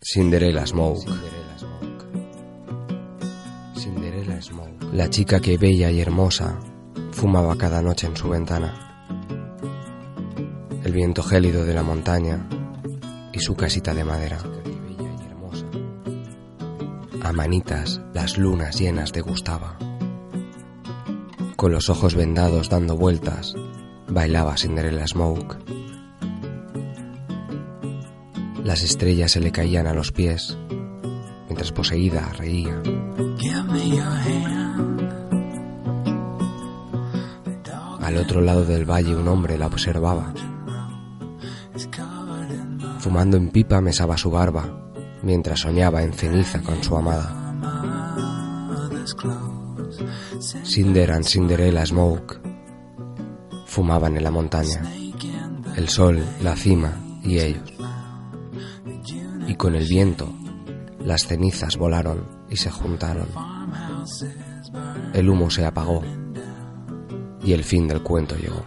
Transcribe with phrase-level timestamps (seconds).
[0.00, 1.10] Cinderella Smoke.
[3.74, 4.86] Cinderella Smoke.
[4.92, 6.60] La chica que bella y hermosa
[7.10, 9.04] fumaba cada noche en su ventana.
[10.84, 12.48] El viento gélido de la montaña
[13.32, 14.38] y su casita de madera.
[17.20, 19.78] A manitas las lunas llenas de gustaba.
[21.56, 23.52] Con los ojos vendados dando vueltas,
[24.06, 25.77] bailaba Cinderella Smoke.
[28.68, 30.54] Las estrellas se le caían a los pies,
[31.46, 32.82] mientras poseída reía.
[38.02, 40.34] Al otro lado del valle un hombre la observaba.
[42.98, 44.92] Fumando en pipa mesaba su barba,
[45.22, 47.54] mientras soñaba en ceniza con su amada.
[50.64, 52.38] Cinder and Cinderella Smoke
[53.64, 54.82] fumaban en la montaña,
[55.74, 56.92] el sol, la cima
[57.24, 57.77] y ellos.
[59.58, 60.32] Con el viento,
[61.04, 63.26] las cenizas volaron y se juntaron.
[65.12, 66.00] El humo se apagó
[67.42, 68.64] y el fin del cuento llegó.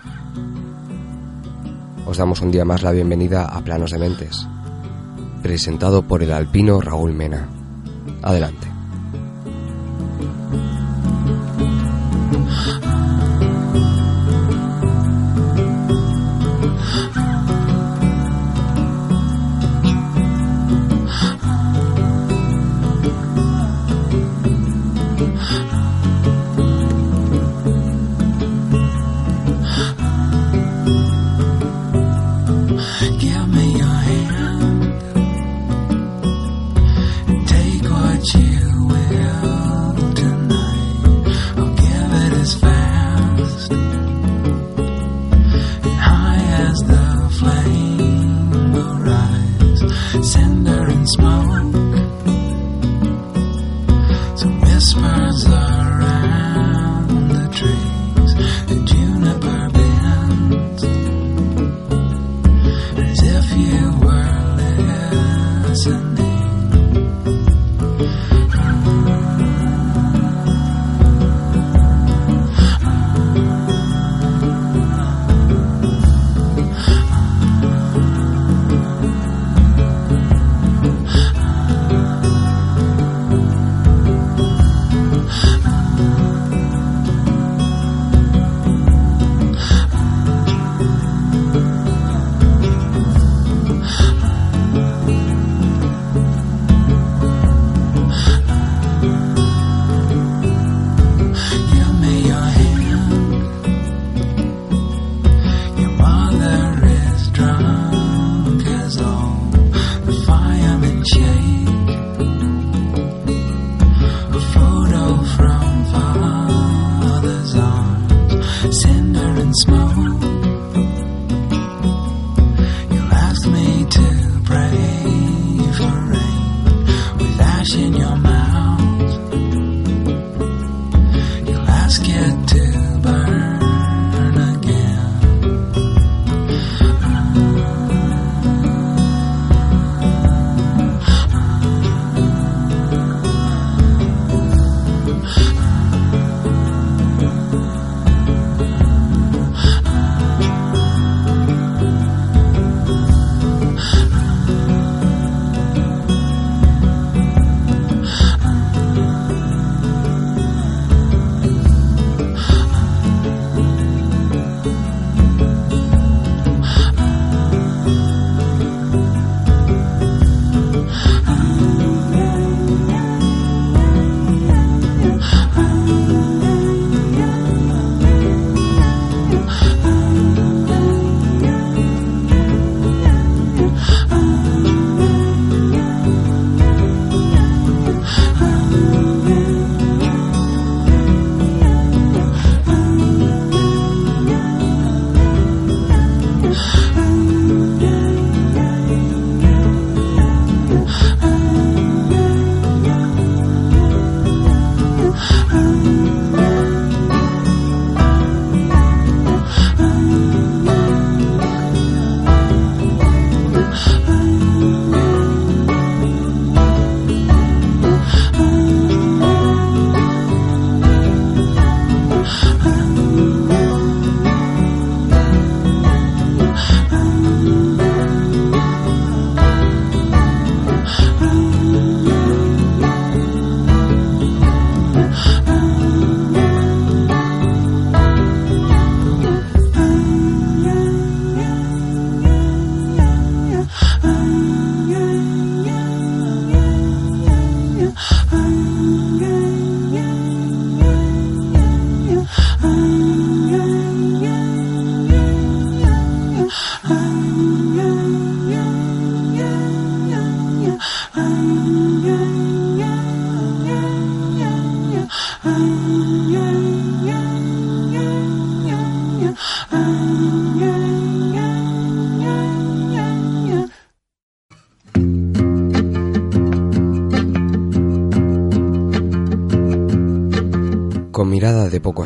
[2.05, 4.45] Os damos un día más la bienvenida a Planos de Mentes,
[5.41, 7.47] presentado por el alpino Raúl Mena.
[8.21, 8.70] Adelante.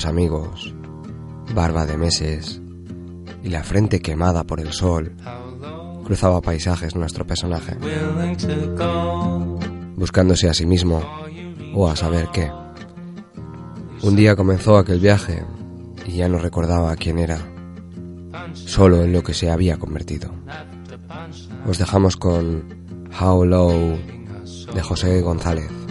[0.04, 0.76] Amigos,
[1.54, 2.62] barba de meses
[3.42, 5.16] y la frente quemada por el sol,
[6.04, 7.78] cruzaba paisajes nuestro personaje,
[9.96, 11.02] buscándose a sí mismo
[11.74, 12.52] o a saber qué.
[14.02, 15.46] Un día comenzó aquel viaje
[16.06, 17.40] y ya no recordaba quién era,
[18.54, 20.30] solo en lo que se había convertido.
[21.66, 22.66] Os dejamos con
[23.18, 23.98] How Low
[24.74, 25.85] de José González.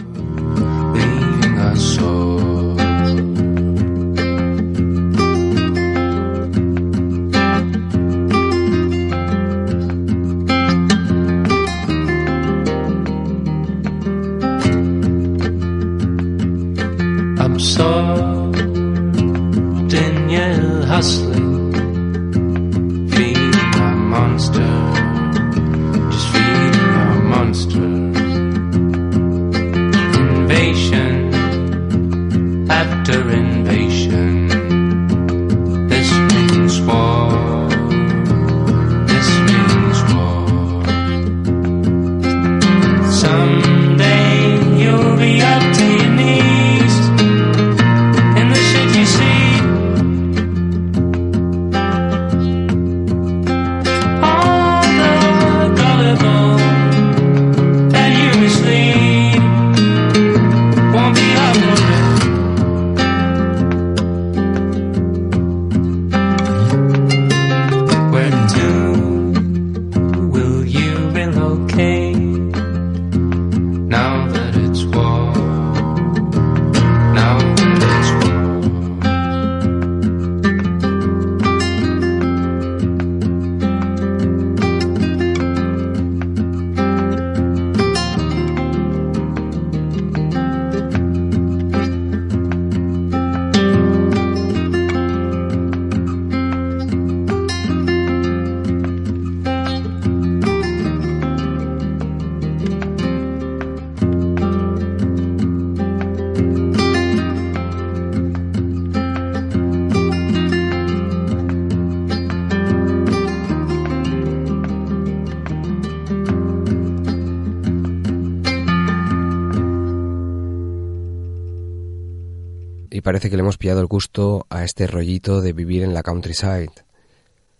[123.15, 126.73] Parece que le hemos pillado el gusto a este rollito de vivir en la countryside.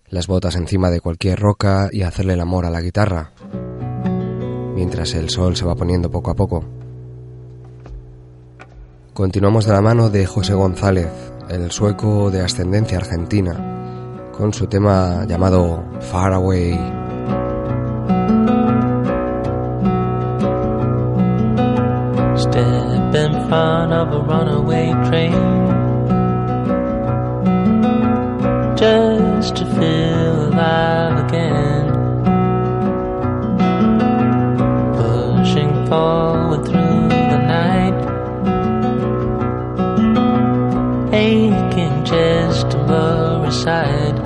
[0.09, 3.31] Las botas encima de cualquier roca y hacerle el amor a la guitarra,
[4.75, 6.65] mientras el sol se va poniendo poco a poco.
[9.13, 11.07] Continuamos de la mano de José González,
[11.49, 17.04] el sueco de ascendencia argentina, con su tema llamado Far Away.
[22.57, 25.33] In front of a runaway train
[28.77, 31.87] just to feel alive again.
[34.95, 37.99] Pushing forward through the night,
[41.13, 44.17] aching just to lower aside.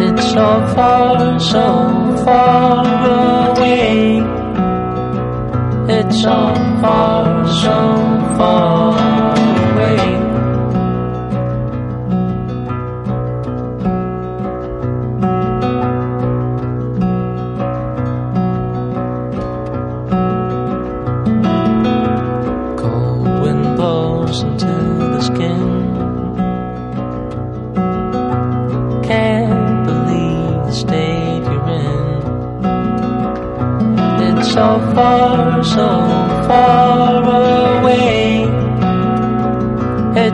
[0.00, 4.37] It's so far, so far away.
[6.10, 7.70] 上方上
[8.36, 8.77] 方。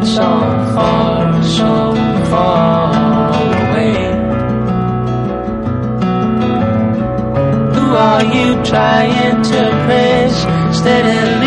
[0.05, 0.23] So
[0.75, 1.95] far, so
[2.31, 3.97] far away.
[7.75, 10.35] Who are you trying to impress?
[10.79, 11.44] Steadily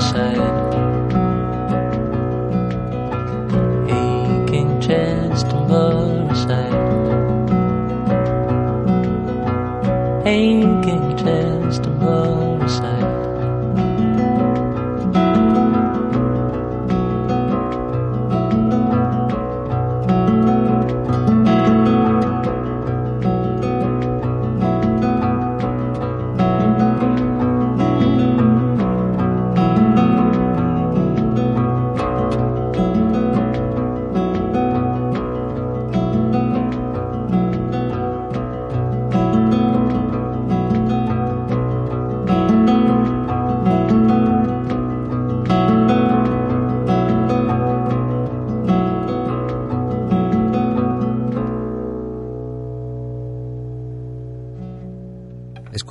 [0.00, 0.59] blur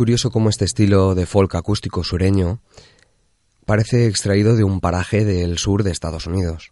[0.10, 2.64] curioso cómo este estilo de folk acústico sureño
[3.68, 6.72] parece extraído de un paraje del sur de Estados Unidos,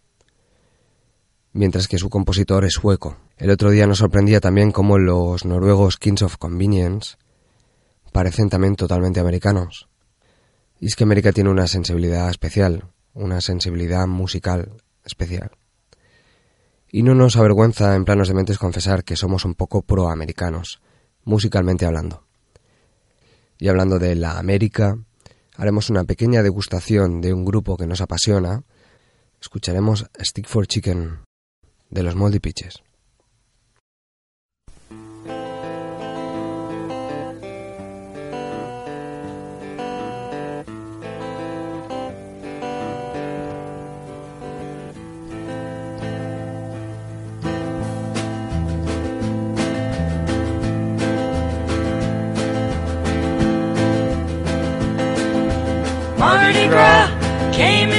[1.52, 3.16] mientras que su compositor es sueco.
[3.36, 7.14] El otro día nos sorprendía también cómo los noruegos Kings of Convenience
[8.10, 9.88] parecen también totalmente americanos.
[10.80, 14.72] Y es que América tiene una sensibilidad especial, una sensibilidad musical
[15.04, 15.52] especial.
[16.90, 20.80] Y no nos avergüenza en planos de mentes confesar que somos un poco proamericanos,
[21.22, 22.27] musicalmente hablando.
[23.58, 24.96] Y hablando de la América,
[25.56, 28.62] haremos una pequeña degustación de un grupo que nos apasiona.
[29.40, 31.20] Escucharemos Stick for Chicken
[31.90, 32.82] de los Moldy Pitches.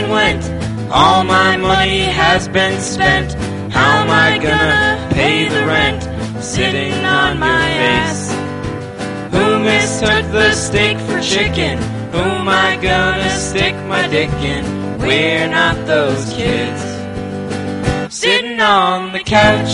[0.10, 0.44] Went.
[0.92, 3.34] All my money has been spent.
[3.72, 6.02] How am I gonna pay the rent?
[6.44, 8.32] Sitting on my ass.
[9.34, 11.78] Who mistook the steak for chicken?
[12.12, 14.64] Who am I gonna stick my dick in?
[15.00, 16.82] We're not those kids.
[18.14, 19.74] Sitting on the couch.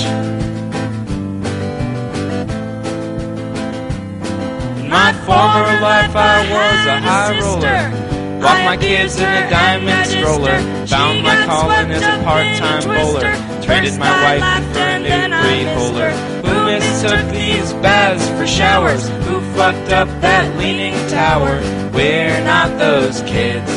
[4.80, 8.05] In my former life, I was a high roller.
[8.46, 10.60] Walked my kids in a diamond stroller.
[10.86, 13.34] Found my calling as a part-time bowler.
[13.64, 15.10] Traded my wife for a new
[15.42, 16.12] three-holer.
[16.46, 19.10] Who mistook these baths for showers?
[19.26, 21.60] Who fucked up that leaning tower?
[21.92, 23.72] We're not those kids.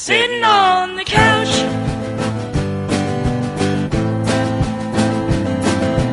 [0.00, 1.52] Sitting on the couch.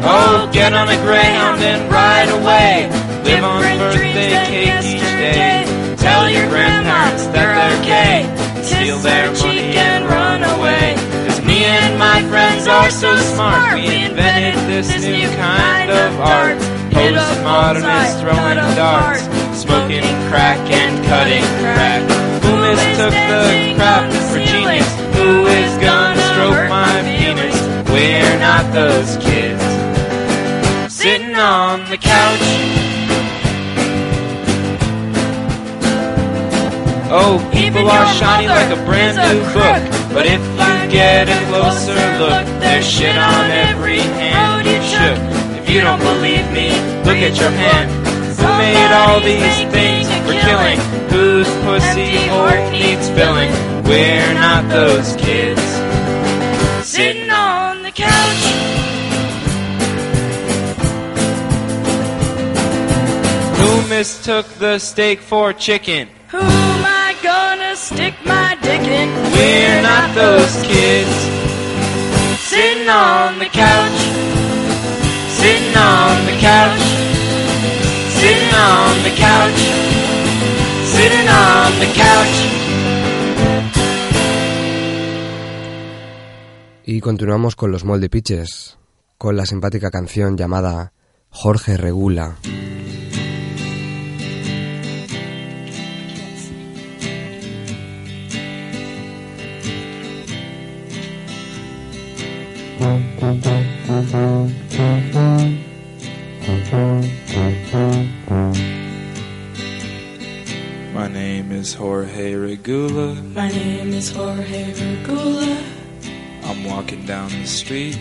[0.03, 2.89] Oh, get on a Greyhound and ride away.
[3.23, 5.70] Live on birthday cake each day.
[6.01, 8.25] Tell your grandparents that they're gay.
[8.65, 10.98] Steal their money and run away.
[11.29, 13.75] Cause me and my friends are so smart.
[13.75, 16.58] We invented this new kind of art.
[16.89, 19.29] Postmodernists throwing darts.
[19.53, 22.01] Smoking crack and cutting crack.
[22.41, 24.89] Who mistook the crap for genius?
[25.13, 27.58] Who is gonna stroke my penis?
[27.93, 29.62] We're not those kids.
[30.91, 31.98] Sitting on the
[37.13, 40.13] Oh, people are shiny like a brand new book.
[40.13, 45.19] But if you get a closer look, there's shit on every hand you shook.
[45.59, 46.69] If you don't believe me,
[47.03, 47.91] look at your hand.
[48.39, 50.79] Who made all these things for killing?
[51.11, 53.51] Whose pussy hole needs filling?
[53.83, 55.61] We're not those kids.
[56.87, 58.43] Sitting on the couch.
[63.59, 66.07] Who mistook the steak for chicken?
[66.29, 66.70] Who
[67.71, 69.09] am I gonna stick my dick in?
[69.33, 71.15] We're not those kids.
[72.49, 73.99] Sitting on the couch.
[75.39, 76.81] Sitting on the couch.
[78.19, 79.61] Sitting on the couch.
[80.95, 82.37] Sitting on the couch.
[86.83, 88.77] Y continuamos con los Moldy Pitches,
[89.17, 90.91] con la simpática canción llamada
[91.29, 92.35] Jorge Regula.
[103.21, 103.37] My
[111.07, 113.13] name is Jorge Regula.
[113.13, 115.63] My name is Jorge Regula.
[116.45, 117.99] I'm walking down the street.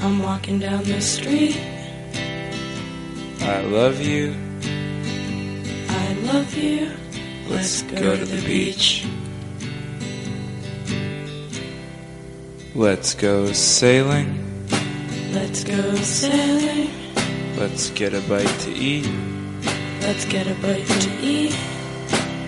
[0.00, 1.60] I'm walking down the street.
[3.42, 4.34] I love you.
[5.90, 6.90] I love you.
[7.50, 9.04] Let's go, to the beach.
[12.76, 14.66] Let's go sailing.
[15.30, 16.90] Let's go sailing.
[17.56, 19.08] Let's get a bite to eat.
[20.00, 21.56] Let's get a bite to eat.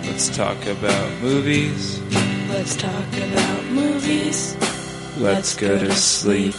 [0.03, 2.01] Let's talk about movies.
[2.49, 4.57] Let's talk about movies.
[5.15, 6.55] Let's go to sleep.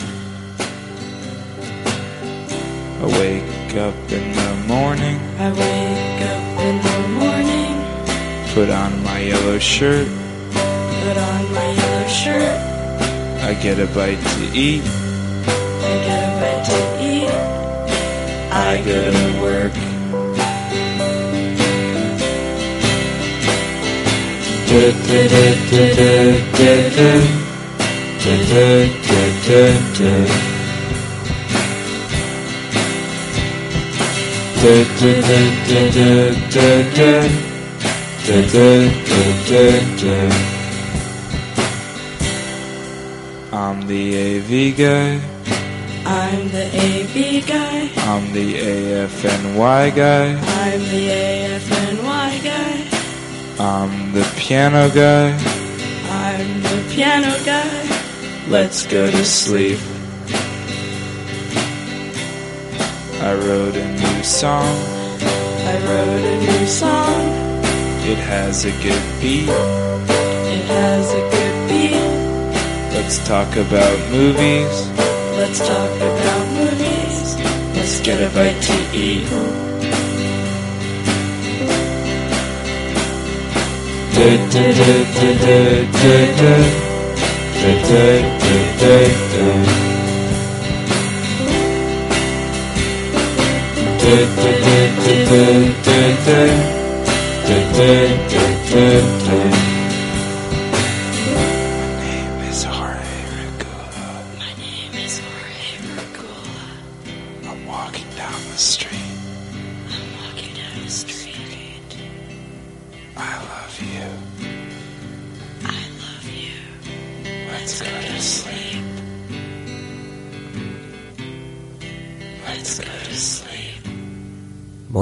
[3.02, 5.20] I wake up in the morning.
[5.38, 8.54] I wake up in the morning.
[8.54, 10.08] Put on my yellow shirt.
[13.48, 14.82] I get a bite to eat.
[14.84, 17.30] I get a bite to eat.
[18.52, 19.72] I go to work.
[40.10, 40.57] I'm
[43.88, 45.18] the AV guy.
[46.04, 47.90] I'm the AV guy.
[47.96, 50.26] I'm the AFNY guy.
[50.36, 52.84] I'm the AFNY guy.
[53.58, 55.32] I'm the piano guy.
[56.10, 58.48] I'm the piano guy.
[58.48, 59.78] Let's go to sleep.
[63.22, 64.76] I wrote a new song.
[65.72, 67.22] I wrote a new song.
[68.04, 69.48] It has a good beat.
[69.48, 71.37] It has a good.
[73.08, 74.86] Let's talk about movies.
[75.38, 77.36] Let's talk about movies.
[77.74, 79.58] Let's get a bite to eat.
[98.78, 99.17] name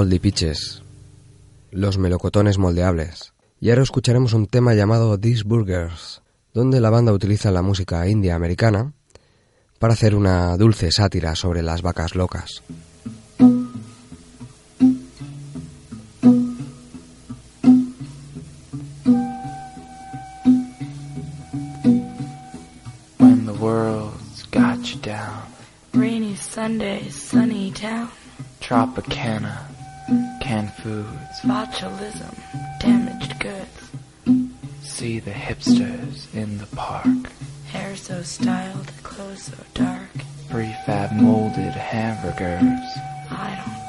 [0.07, 0.85] Moldy Pitches,
[1.73, 3.33] los melocotones moldeables.
[3.61, 6.23] Y ahora escucharemos un tema llamado These Burgers,
[6.55, 8.93] donde la banda utiliza la música india americana
[9.81, 12.63] para hacer una dulce sátira sobre las vacas locas.
[23.19, 25.43] When the world's got you down,
[25.93, 28.09] Rainy Sunday, sunny town.
[28.67, 29.66] Tropicana,
[30.87, 32.35] foods, Botulism,
[32.79, 33.91] damaged goods.
[34.83, 37.07] see the hipsters in the park,
[37.73, 40.11] Hair so styled, clothes so dark.
[40.49, 42.89] prefab molded hamburgers,
[43.31, 43.49] I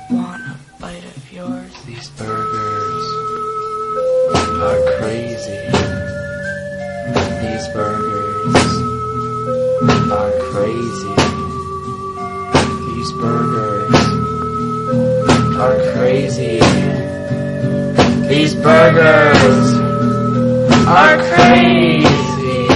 [0.09, 1.71] don't want a bite of yours.
[1.85, 3.05] these burgers
[4.67, 5.61] are crazy.
[7.43, 8.71] These burgers
[10.19, 11.15] are crazy.
[12.95, 13.66] These burgers
[15.59, 16.59] are crazy.
[18.27, 19.73] These burgers
[20.87, 22.67] are crazy.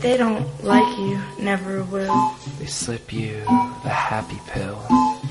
[0.00, 2.32] They don't like you, never will.
[2.58, 3.42] They slip you
[3.82, 4.78] the happy pill,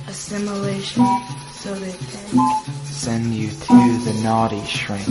[0.07, 1.05] Assimilation,
[1.53, 2.85] so they think.
[2.85, 5.07] send you to the naughty shrink.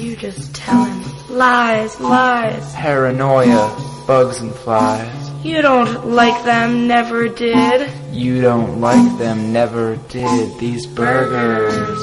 [0.00, 2.74] You just tell him lies, lies.
[2.74, 3.68] Paranoia,
[4.06, 5.30] bugs and flies.
[5.44, 7.92] You don't like them, never did.
[8.10, 10.58] You don't like them, never did.
[10.58, 12.00] These burgers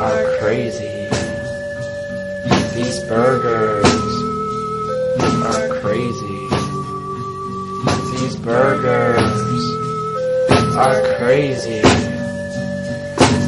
[0.00, 1.08] are crazy.
[2.76, 3.84] These burgers
[5.50, 6.48] are crazy.
[8.20, 9.18] These burgers
[10.76, 11.82] are crazy.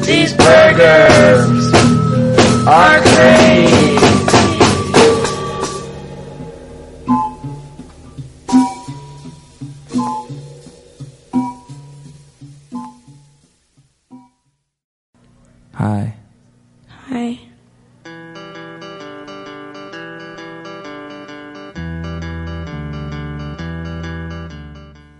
[0.04, 1.93] These burgers
[2.66, 3.04] are.
[15.76, 16.14] Hi.
[17.10, 17.40] Hi.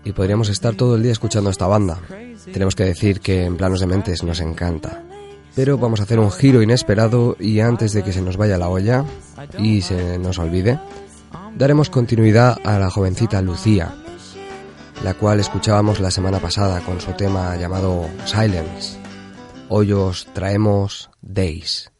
[0.03, 1.99] Y podríamos estar todo el día escuchando esta banda.
[2.51, 5.03] Tenemos que decir que en planos de mentes nos encanta.
[5.55, 8.69] Pero vamos a hacer un giro inesperado y antes de que se nos vaya la
[8.69, 9.05] olla
[9.57, 10.79] y se nos olvide,
[11.57, 13.95] daremos continuidad a la jovencita Lucía,
[15.03, 18.97] la cual escuchábamos la semana pasada con su tema llamado Silence.
[19.69, 21.94] Hoy os traemos Days.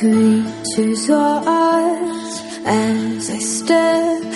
[0.00, 4.29] Creatures watch as I step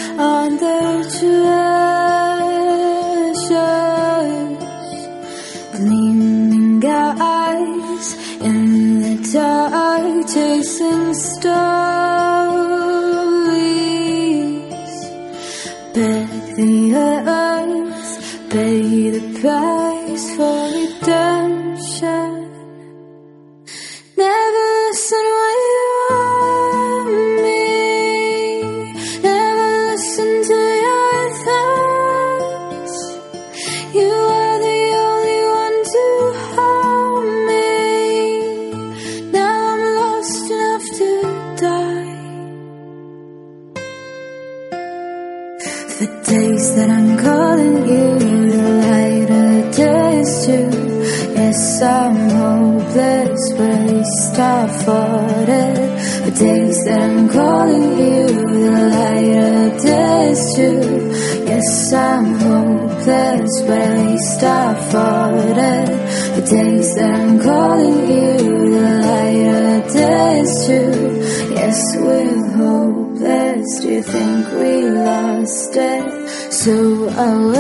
[77.14, 77.53] So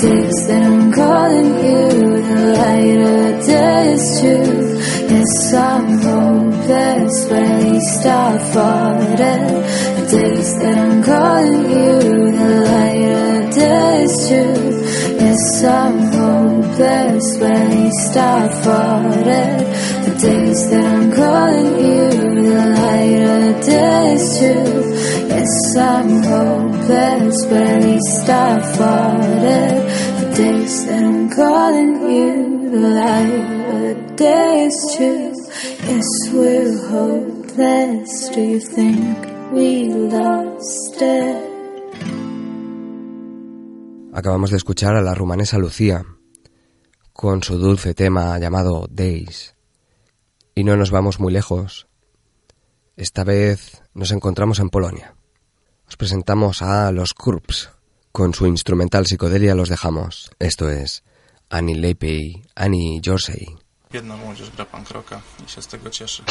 [0.00, 4.80] Days that I'm calling you, the lighter days too.
[5.12, 9.48] Yes, I'm hopeless, but at least I fought it.
[9.96, 14.56] The days that I'm calling you, the lighter days too.
[15.20, 19.58] Yes, I'm hopeless, but at least I fought it.
[20.06, 22.08] The days that I'm calling you,
[22.48, 24.70] the lighter days too.
[25.28, 26.49] Yes, I'm hopeless,
[44.12, 46.04] Acabamos de escuchar a la rumanesa Lucía
[47.12, 49.54] con su dulce tema llamado Days.
[50.56, 51.86] Y no nos vamos muy lejos.
[52.96, 55.14] Esta vez nos encontramos en Polonia.
[55.90, 57.68] Os presentamos a los Kurps
[58.12, 60.30] Con su instrumental psicodelia los dejamos.
[60.38, 61.02] Esto es
[61.48, 63.56] Annie Lepey, Annie Jorsey.
[64.24, 66.22] Młodzież gra pan kroka i się z tego cieszy.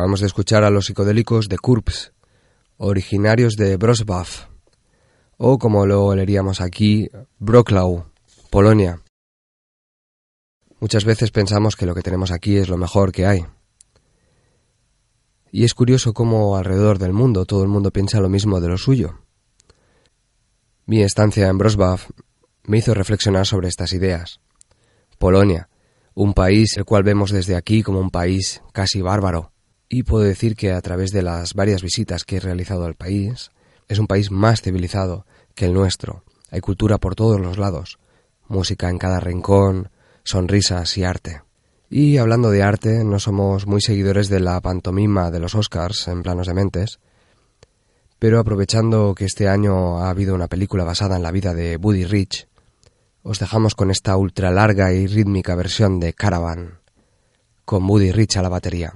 [0.00, 2.14] Acabamos de escuchar a los psicodélicos de Kurps,
[2.78, 4.24] originarios de Wrocław,
[5.36, 8.06] o como lo leeríamos aquí, Broklau,
[8.48, 9.02] Polonia.
[10.80, 13.44] Muchas veces pensamos que lo que tenemos aquí es lo mejor que hay.
[15.52, 18.78] Y es curioso cómo alrededor del mundo todo el mundo piensa lo mismo de lo
[18.78, 19.18] suyo.
[20.86, 21.98] Mi estancia en Wrocław
[22.62, 24.40] me hizo reflexionar sobre estas ideas.
[25.18, 25.68] Polonia,
[26.14, 29.52] un país el cual vemos desde aquí como un país casi bárbaro,
[29.92, 33.50] y puedo decir que a través de las varias visitas que he realizado al país,
[33.88, 35.26] es un país más civilizado
[35.56, 36.22] que el nuestro.
[36.52, 37.98] Hay cultura por todos los lados,
[38.46, 39.90] música en cada rincón,
[40.22, 41.42] sonrisas y arte.
[41.90, 46.22] Y hablando de arte, no somos muy seguidores de la pantomima de los Oscars en
[46.22, 47.00] planos de mentes,
[48.20, 52.04] pero aprovechando que este año ha habido una película basada en la vida de Buddy
[52.04, 52.46] Rich,
[53.24, 56.78] os dejamos con esta ultra larga y rítmica versión de Caravan,
[57.64, 58.94] con Buddy Rich a la batería.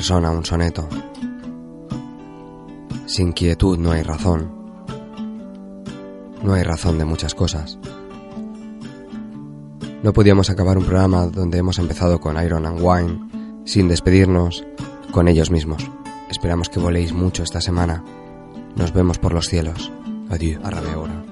[0.00, 0.88] persona un soneto.
[3.04, 4.50] Sin quietud no hay razón.
[6.42, 7.78] No hay razón de muchas cosas.
[10.02, 14.64] No podíamos acabar un programa donde hemos empezado con Iron and Wine sin despedirnos
[15.12, 15.86] con ellos mismos.
[16.30, 18.02] Esperamos que voléis mucho esta semana.
[18.76, 19.92] Nos vemos por los cielos.
[20.30, 20.64] Adiós.
[20.64, 21.29] A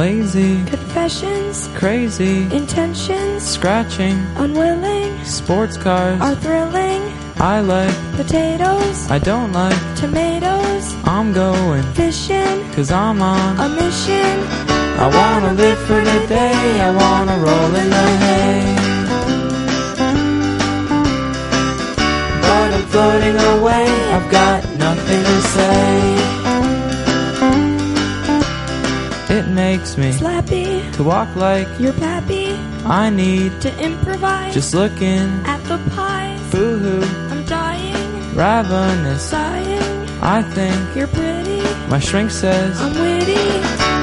[0.00, 6.18] Lazy, Confessions, crazy, intentions, scratching, unwilling, sports cars.
[6.22, 7.02] are thrilling.
[7.36, 13.60] I like, Potatoes, I don't like, tomatoes, I'm going, fishing, cause I'm on.
[13.60, 14.36] a mission.
[15.04, 18.64] I wanna live for the day, I wanna roll in the hay.
[22.40, 23.86] But I'm floating away,
[24.16, 26.39] I've got nothing to say.
[29.70, 32.46] Makes me Slappy, to walk like you're pappy,
[33.02, 34.52] I need, to improvise.
[34.52, 36.40] just looking, at the pies.
[36.52, 39.22] boo hoo, I'm dying, ravenous.
[39.30, 39.88] sighing.
[40.38, 41.62] I think You're pretty,
[41.92, 43.46] my shrink says, I'm witty.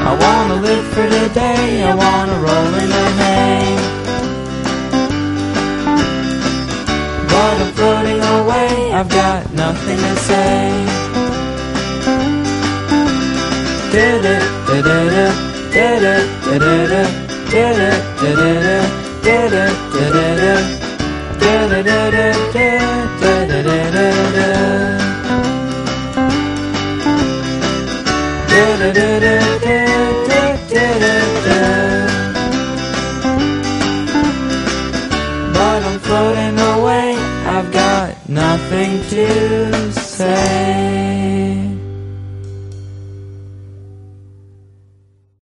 [0.10, 1.84] I wanna live for today.
[1.92, 3.68] I wanna roll in the hay.
[7.32, 10.60] But I'm floating away, I've got nothing to say.
[13.96, 14.86] Did it, did
[15.26, 15.47] it,
[35.54, 37.16] but I'm floating away,
[37.46, 40.87] I've got nothing to say.